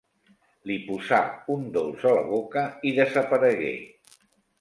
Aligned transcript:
Li 0.69 0.77
posà 0.85 1.19
un 1.55 1.67
dolç 1.75 2.05
a 2.11 2.13
la 2.19 2.23
boca 2.31 2.63
i 2.89 2.95
desaparegué. 3.01 3.75